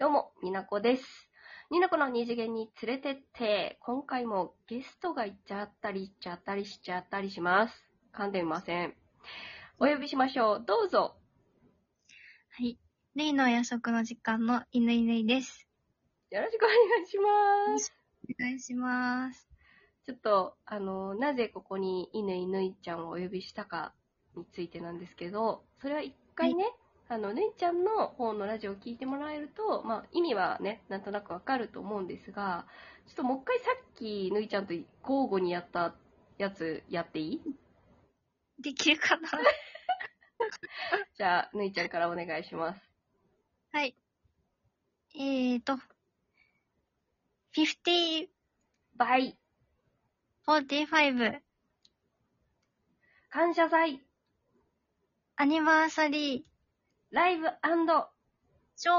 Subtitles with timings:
[0.00, 1.30] どうも、になこです。
[1.70, 7.74] になこの二次元に連れてって、今回もゲストが行っちゃったり行っちゃったりしちゃったりします。
[8.12, 8.94] 噛んでみません。
[9.78, 10.64] お呼びしましょう。
[10.66, 11.14] どうぞ。
[12.50, 12.76] はい。
[13.14, 15.68] レイの夜食の時間の犬犬です。
[16.30, 17.94] よろしくお願いします。
[18.28, 19.48] お願いします。
[20.06, 23.94] ちょっと、あの、なぜここに犬犬いちゃんをお呼びしたか
[24.36, 26.64] についてなんですけど、それは一回ね、
[27.08, 32.66] あの、ぬいちゃんの方のラジオを聞いてもらえると、まあ、意味はね、なんとなくわかると思うんですが、
[33.06, 35.94] ちょっともう一回さっき、ぬいちゃんと交互にやった
[36.38, 37.40] やつやっていい？
[38.62, 39.28] できるかな？
[41.16, 42.80] じゃあ、ぬいちゃんからお願いします。
[43.72, 43.94] はい。
[45.14, 45.74] えーと、
[47.54, 48.28] 50、
[48.96, 49.36] バイ、
[50.46, 51.40] 45、
[53.28, 54.02] 感謝祭、
[55.36, 56.53] アニバーサリー、
[57.14, 57.46] ライブ
[58.74, 58.94] ショー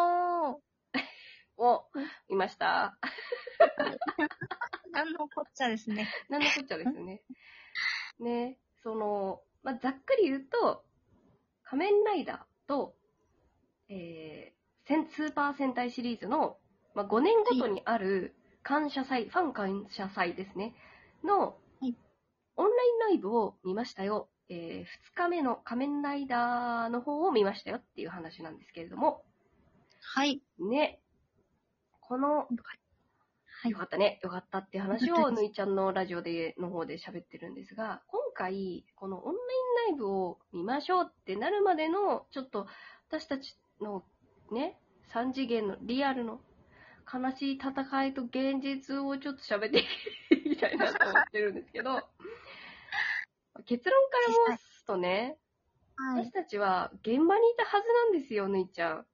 [1.57, 1.83] を
[2.29, 2.97] 見ました。
[4.94, 6.07] なんのこっちゃですね。
[6.30, 7.23] なんのこっちゃですね。
[8.19, 10.85] ね、その、まあ、ざっくり言うと、
[11.66, 12.95] 仮面ライダーと、
[13.89, 16.55] えー、スーパー戦隊シリーズの、
[16.94, 20.73] まあ、5年ごとにある感謝祭、ファン感謝祭ですね、
[21.22, 21.94] の、はい
[22.57, 24.29] オンラインライブを見ましたよ。
[24.49, 29.23] えー、2日目の仮面ライダーの方を見ましたよっていう話なんですけれども、
[30.01, 30.41] はい。
[30.59, 30.99] ね、
[31.99, 32.47] この
[33.66, 33.77] はいよ。
[33.77, 39.39] かったね、よかったって話を、ぬいちゃんのラジオで、の方で喋ってるんですが、今回、このオンラ
[39.89, 42.67] インライブを見ましょうってなるまでの、ちょっと、
[43.09, 44.03] 私たちの
[44.51, 44.77] ね、
[45.13, 46.39] 3次元のリアルの
[47.11, 49.85] 悲しい戦いと現実をちょっと喋って
[50.31, 52.07] いきたいなと思ってるんですけど、
[53.64, 55.38] 結論から申すとね、
[55.95, 56.31] はい私。
[56.31, 59.06] たちは現場にいたはずなんですよ、ぬいちゃん。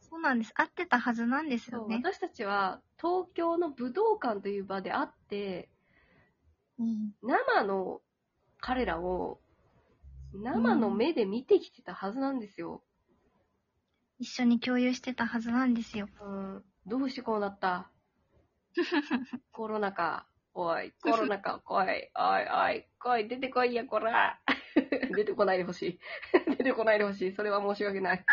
[0.00, 0.52] そうなんです。
[0.54, 1.96] 合ってたはずなんですよね。
[1.96, 5.68] 私たちは東京の武道館という場で会って、
[6.78, 7.12] うん。
[7.22, 8.00] 生の
[8.60, 9.40] 彼らを
[10.32, 12.82] 生の目で見てきてたはずなんですよ。
[14.18, 16.08] 一緒に共有してたはずなんですよ。
[16.22, 17.90] うん、どうしてこうなった？
[19.52, 20.26] コロナか。
[20.58, 24.40] おい、 コロナか、来い、おい、おい、来い、出てこいや、こら。
[25.14, 26.00] 出てこないでほしい。
[26.56, 27.32] 出てこないでほしい。
[27.34, 28.24] それは申し訳ない。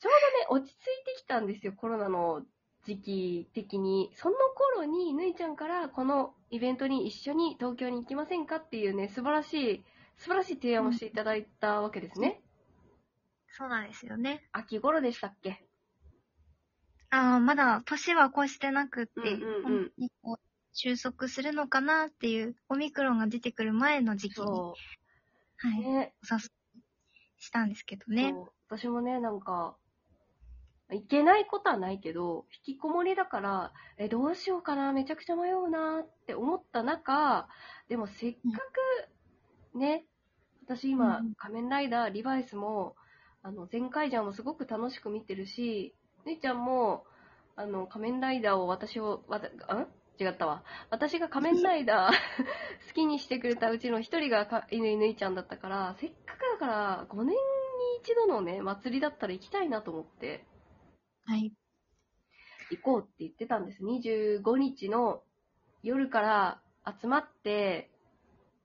[0.00, 0.12] ちょう
[0.48, 2.44] どね、落ち着いてきたんですよ、コロナの
[2.82, 4.10] 時期的に。
[4.14, 9.84] その頃に、ぬいちゃんから、このイベントに一緒に東京に行きませんかっていうね、素晴らしい、
[10.16, 12.42] 素晴らしい提案をしていただいたわけですね。
[13.46, 14.48] そうなんですよね。
[14.52, 15.69] 秋頃でしたっけ？
[17.10, 20.10] ああ、まだ年は越してなくって、うんうんうん
[20.72, 24.74] 収束するのかなっていう、オミクロンが出てくる前の時期に、は。
[25.64, 26.14] い、ね。
[26.22, 26.42] お誘い
[27.38, 28.34] したんですけどね。
[28.68, 29.76] 私もね、なんか、
[30.92, 37.48] いけないことはないけど、引きこもりだから、え、どうしようかな、めちゃくちゃ迷うなって思った中、
[37.88, 38.38] でもせっか
[39.74, 40.04] く、ね、
[40.64, 42.94] 私今、うん仮面ライダー、リバイスも、
[43.42, 45.94] あの、全回ジャンもすごく楽しく見てるし、
[46.26, 47.04] 姉ちゃんも、
[47.56, 49.88] あの、仮面ライダーを私を、わた、ん？
[50.18, 50.62] 違ったわ。
[50.90, 52.12] 私が仮面ライダー
[52.88, 57.34] 好きにしてくれたうちの一人がか犬犬いちゃんだったから、せっかくだから5年に
[58.02, 60.44] 一度のね、祭りだったら行きたいなと思って、
[61.24, 61.54] はい。
[62.70, 63.82] 行こうって言ってたんです。
[63.82, 65.22] 25日の
[65.82, 66.62] 夜から
[67.00, 67.90] 集まって、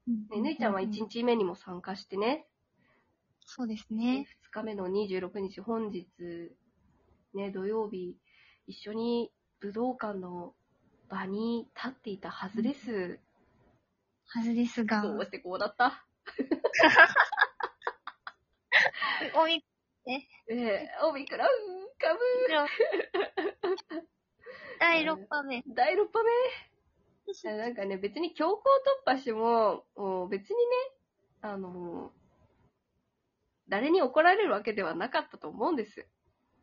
[0.07, 2.47] ね、ぬいちゃんは1日目にも参加してね、
[3.45, 4.27] そうですでね。
[4.49, 6.05] 2日目の26日、本日、
[7.35, 8.17] ね、土曜日、
[8.65, 10.55] 一緒に武道館の
[11.09, 13.19] 場に立っていたはずです。
[14.27, 16.05] はずですが、どうしてこうだった？
[19.35, 19.63] オミ
[20.07, 20.53] え？
[20.53, 21.47] えオミクロン
[21.99, 22.19] 株。
[24.79, 25.63] 第6波目。
[25.67, 27.57] 第6波目。
[27.57, 28.61] なんかね、別に強行
[29.05, 30.61] 突破しても、もう別にね、
[31.41, 32.11] あの、
[33.67, 36.07] 誰に怒られるわけではなかったと思うんです。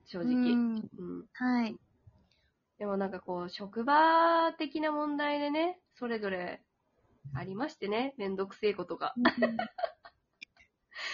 [0.07, 0.33] 正直。
[0.35, 0.77] ううん。
[0.77, 1.77] んはい。
[2.79, 6.63] でもなんかこう、職場的な問題でね、それぞれ
[7.35, 9.15] ありましてね、めんどくせえことが。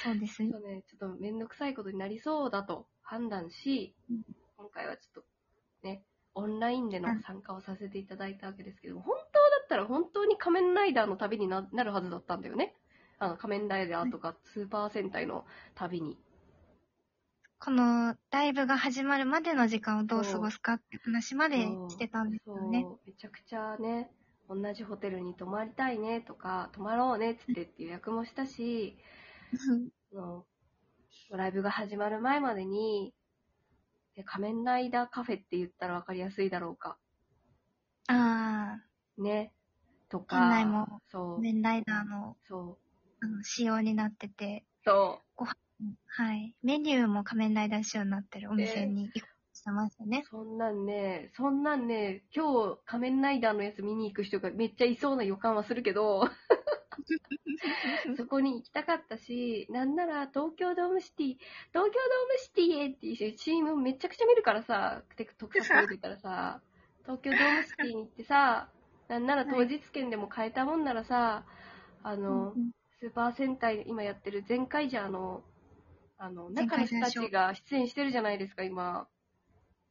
[0.04, 0.62] そうですねちょっ。
[0.62, 4.22] とね、ちょっとめんどくさいことになりそうだと判断しうん、
[4.56, 5.24] 今回はちょっ
[5.82, 6.02] とね、
[6.34, 12.74] オンラインでのうん参加をさせていただいたわけですけども、本当だったら本当に仮面ライダーの旅にななるはずだったんだよね。
[13.18, 15.44] あの、仮面ライダーとかスーパー戦隊の
[15.74, 16.16] 旅に。
[17.60, 21.56] このライブが始まるまでの時間をどう過ごすかって話まで
[21.88, 22.86] してたんですよね。
[23.04, 24.10] めちゃくちゃね、
[24.48, 28.96] 同じホテルに泊まりたいねとか、泊まろうねっつってって予約もしたし、
[30.14, 30.44] あの
[31.30, 33.12] ライブが始まる前までに、
[34.14, 36.96] で仮面ライダーカフェって言ったらわかりやすいだろうか。
[38.06, 38.78] あ
[39.18, 39.52] ね。
[40.08, 40.36] とか。
[40.36, 41.40] 店内もー、そう。
[41.40, 42.78] メンライダーのそう。
[43.20, 45.22] あの仕様になってて、そ
[46.06, 46.54] はい。
[46.62, 49.88] メニューも仮面ライダー仕様になってるお店に行こうとしてま。
[50.24, 56.28] そんなんね、そんなんね、今日仮面ライダーのやつ見に行く人がめっちゃいそうな予感はするけど、
[58.16, 61.92] そこに行きたかったし、なんなら東京ドームシティ、東京ドーム
[62.38, 65.02] シティへっていうチームめちゃくちゃ見るからさ、
[65.38, 66.60] 特撮見てたらさ、
[67.02, 68.68] 東京ドームシティに行ってさ、
[69.08, 71.44] なんなら当日券でも買えたもんならさ、
[72.02, 72.70] あの、うん
[73.00, 75.44] スーパー戦隊今やってる全カイジャーの、
[76.18, 79.08] あの、中の人たちが出演してるじゃないですか、今。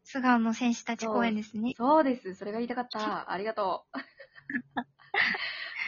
[0.04, 1.74] 素顔の戦士たち公演ですね。
[1.78, 2.36] そうです。
[2.36, 3.32] それが言いたかった。
[3.32, 3.98] ありがとう。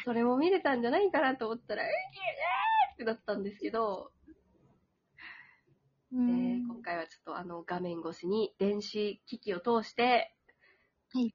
[0.05, 4.11] それも見れたんじゃないかなと思ったら、えー、えーってなったんですけど、
[6.11, 10.33] うえんー今回はちょっとあの画面越しに電子機器を通して、
[11.13, 11.33] はい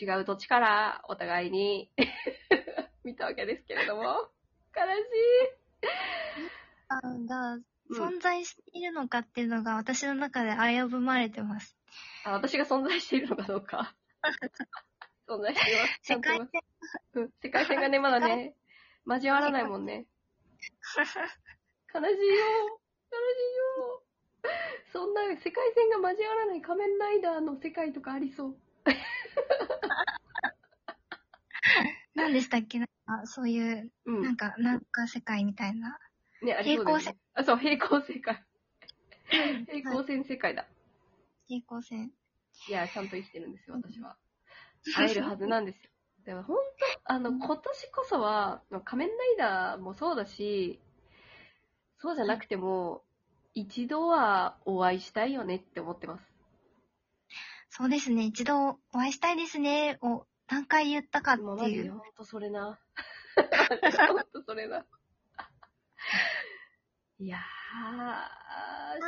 [0.00, 1.90] 違う土地からお互いに
[3.02, 4.30] 見たわけですけれども、
[4.76, 5.68] 悲しい。
[7.02, 11.76] うん存在しているのかっていうのが私の中で危ぶまれてます。
[12.24, 13.94] あ私が存在しているのかどうか。
[15.28, 15.98] 存在しています。
[16.02, 16.48] 世界線
[17.14, 18.54] うん世界線がね、まだね、
[19.06, 20.06] 交わらないもんね。
[20.96, 21.24] 悲しいよ。
[21.94, 22.32] 悲しいよ。
[24.92, 28.56] そんな世界線が交わらない仮面ライダーの世界とかありそう。
[32.14, 32.78] 何でしたっけ？
[32.78, 32.88] なん
[33.20, 34.22] かそういう、うん。
[34.22, 35.98] なんか、なんか世界みたいな。
[36.42, 38.44] ね、ありそう平行あ、そう、平行世界。
[39.66, 40.66] 平行線世界だ。
[41.46, 42.12] 平行線。
[42.68, 44.16] いや、ちゃんと生きてるんですよ、私は。
[44.96, 45.90] 会えるはずなんですよ。
[46.24, 46.56] でも本
[47.04, 50.80] 当、あの、今年こそは、仮面ライダーもそうだし、
[51.96, 53.02] そうじゃなくても、
[53.54, 56.24] 一度はお会いしたいよねって思ってます。
[57.70, 58.24] そうですね。
[58.24, 59.98] 一度お会いしたいですね。
[60.00, 61.84] を何回言ったかってもうマジいう。
[61.84, 62.78] でほんとそれな。
[64.08, 64.84] ほんとそれな。
[67.20, 67.40] いやー、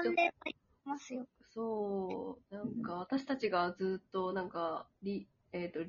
[0.02, 1.26] ちょっ何年も言ってますよ。
[1.54, 5.80] と、そう、なんか私たちがずっとなんか、リ、えっ、と、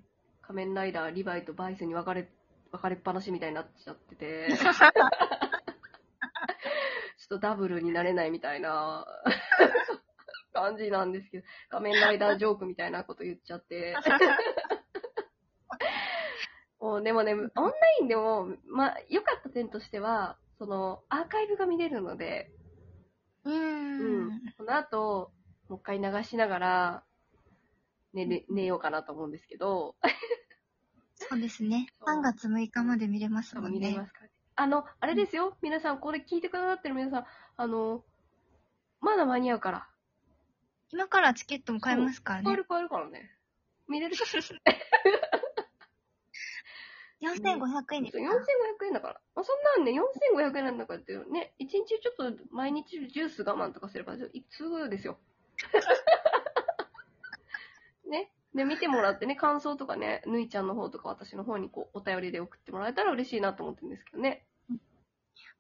[0.42, 2.30] 仮面ライダー、リヴァイとバイスに分かれ、
[2.72, 4.74] 分かれっぱなしみたいになっちゃってて、 ちょっ
[7.30, 9.06] とダブルになれないみたいな。
[10.54, 13.96] 感じなんですけど、仮面ライダージョークみたいなこと言っちゃって。
[16.80, 17.48] もうでもね、オンラ
[18.02, 22.52] インでも、まあ、良かった点としては、その、アーカイブが見れるので、
[23.46, 24.42] うーうんん。
[24.60, 25.32] この後、
[25.70, 27.04] もう一回流しながら、
[28.14, 29.96] 寝れ、寝ようかなと思うんですけど、
[31.16, 31.88] そうですね。
[32.00, 33.98] そう3月6日まで見れますもん多分見れね。
[33.98, 34.32] ますからね。
[34.56, 35.58] あの、あれですよ。
[35.64, 37.26] 皆さん、これ聞いてくださってる皆さん、
[37.58, 38.04] あの、
[39.00, 39.88] まだ間に合うから。
[40.92, 42.46] 今からチケットも買えますからね。
[42.46, 43.32] 買える買えるからね。
[43.88, 44.16] 見れる。
[47.22, 48.22] 4500円です4500
[48.80, 49.22] か円だから。
[49.36, 49.94] あそんなんね、
[50.36, 54.16] 4500円なんだからっていうね、1日ちょっと毎日ジュース我慢とかすれば、
[54.50, 55.20] すぐですよ。
[58.10, 58.32] ね。
[58.56, 64.46] で、見てもらってね、感想とかね、ぬいちゃんの方とか私の方にこう、お便りで送ってもらえたら嬉しいなと思ってるんですけどね。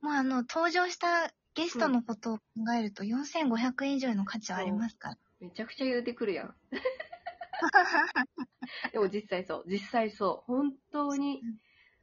[0.01, 2.43] もうあの、登場したゲストのことを考
[2.77, 5.17] えると4500円以上の価値はありますから。
[5.39, 6.55] めちゃくちゃ言うてくるやん。
[8.91, 9.63] でも実際そう。
[9.67, 10.51] 実際そう。
[10.51, 11.41] 本当に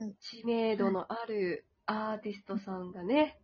[0.00, 3.38] うん知名度のあるアーティストさんがね、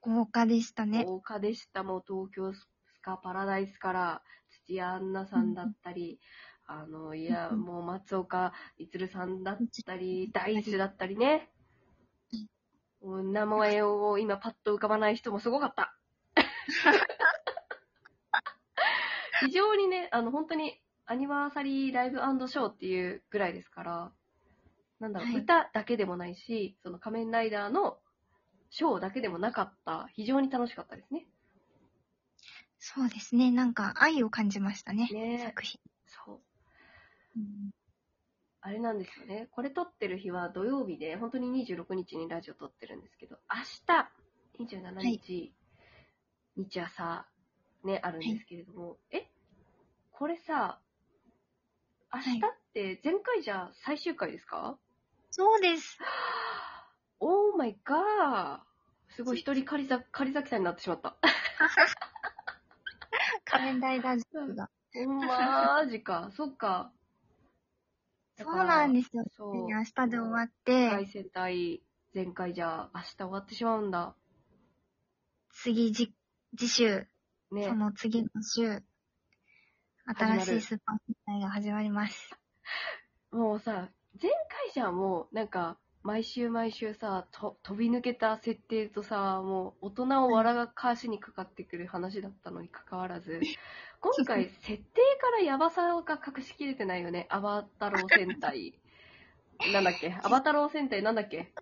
[0.00, 1.04] 豪華でしたね。
[1.04, 1.82] 豪華でした。
[1.82, 2.68] もう東京ス
[3.02, 4.22] カパラダイスから
[4.66, 6.20] 土屋アンナさんだったり、
[6.66, 11.50] あの、いや、うんもう松岡充さんだったり、ダイスだったりね。
[13.00, 15.96] もう名前を今パッと浮かばない人もすごかった。
[19.40, 24.12] 非常にね、あの、本当にアニバーサリーライブショーっていうぐらいですから、
[25.00, 27.96] なんだろう、はい歌だけでもないし、その仮面ライダーの
[28.70, 31.26] ショーだけでもなかった、非常に楽しかったですね。
[32.78, 33.50] そうですね。
[33.50, 35.08] なんか愛を感じましたね。
[35.10, 35.80] ね作品。
[36.06, 36.40] そう。
[37.36, 37.70] うん
[38.60, 39.48] あれなんですよね。
[39.52, 45.52] これ撮ってる日は土曜日で、本当に26日にラジオ撮ってるんですけど、明日、27日、
[46.56, 47.24] 日朝、
[47.84, 49.30] ね、あるんですけれども、え？
[50.10, 50.80] これさ、
[52.12, 52.40] 明日っ
[52.72, 54.78] て前回じゃ最終回ですか、
[55.30, 55.98] そうです。
[57.20, 61.16] オーマイガーすごい一人仮ざ仮崎さんになってしまった。
[63.44, 64.70] 仮面ライダー塾が。
[64.94, 66.30] ほんまージか。
[66.36, 66.92] そっか。
[68.38, 69.24] そうなんですよ。
[69.36, 69.68] そう。
[69.68, 71.82] 明日で終わっ海て、戦隊
[72.14, 74.14] 前回じゃ明日終わってしまうんだ。
[75.50, 76.14] 次、じ、
[76.56, 77.06] 次週、
[77.50, 77.74] ねそ。
[77.74, 78.82] の次の週、
[80.06, 80.97] 始まる新しいスーパー
[81.28, 82.30] 戦隊が始まります。
[83.32, 93.40] もうさ、前回じゃもう、なんか、毎週毎週さ、と飛び抜けた設定とさ、もう大人を笑がかしにかかってくる話だったのに関わらず、
[94.00, 94.82] 今回設定
[95.20, 97.26] からヤバさが隠しきれてないよね。
[97.28, 98.72] アバタロー戦隊。
[99.74, 100.16] なんだっけ？
[100.22, 101.52] アバタロー戦隊なんだっけ？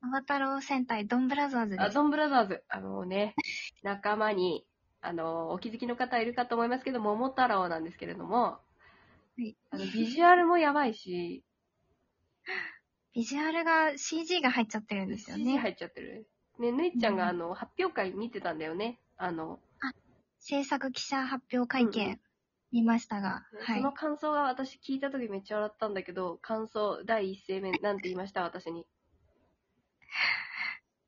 [0.00, 1.82] アバタロー戦隊ドンブラザーズです。
[1.82, 2.64] あドンブラザーズ。
[2.68, 3.36] あのね、
[3.84, 4.66] 仲間に、
[5.00, 8.58] あの、お気づきの方いるかと思いますけど、桃太郎なんですけれども、
[9.38, 11.44] いあのビジュアルもやばいし、
[13.14, 15.58] ビジュアルが CG が入っちゃってるんですよ CG ね。
[15.58, 16.28] 入っちゃってる。
[16.58, 18.98] ね、ぬいちゃんがうんあの、発表会見てたんだよね。
[19.16, 19.60] あの、
[20.38, 22.18] 制作記者発表会うんう見
[22.72, 23.82] 見ましたが、はいそ。
[23.84, 28.42] の感想が私聞いた時めっちゃ笑ったんだけど、感想第一声目なんて言いました？
[28.42, 28.86] 私に。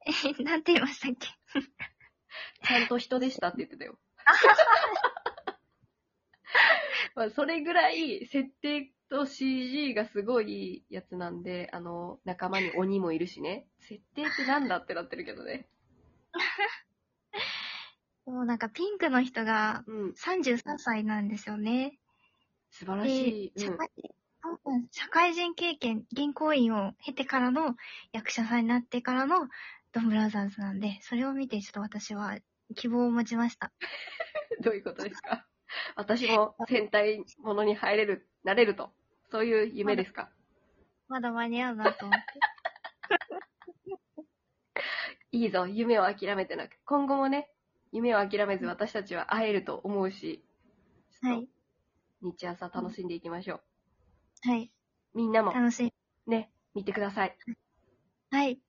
[0.06, 1.28] え、なんて言いましたっけ？
[2.66, 3.98] ちゃんと人でしたって言ってたよ。
[7.18, 13.66] まあ、それぐらい設定と CG がすごいやつなんで、あの、仲間に鬼もいるしね。
[13.80, 15.68] 設定ってなんだってなってるけどね。
[18.24, 20.14] もうなんかピンクの人がうん。
[20.14, 21.98] 33歳なんですよね。
[22.70, 23.52] 素晴らしい。
[23.58, 23.88] 社会
[24.64, 27.74] うん社会人経験、銀行員を経てからの
[28.12, 29.48] 役者さんになってからの
[29.90, 32.38] ドンブラザーズなんで、それを見てちょっと私は
[32.76, 33.72] 希望を持ちました。
[34.62, 35.47] どういうことですか？
[35.96, 38.92] 私も戦隊ものに入れる、なれると。
[39.30, 40.30] そういう夢ですか？
[41.08, 42.26] まだ間に合うなと思って。
[45.32, 46.78] いいぞ、夢を諦めてなく。
[46.84, 47.50] 今後もね、
[47.92, 50.44] 夢を諦めず私たちは会えると思うし、
[51.20, 51.48] はい。
[52.22, 53.60] 日朝楽しんでいきましょう。
[54.48, 54.72] はい。
[55.14, 55.92] みんなも楽しい。
[56.30, 57.36] ね、見てください。
[58.30, 58.60] はい。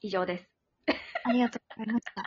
[0.00, 0.50] 以上です。
[1.24, 2.22] ありがとうございました。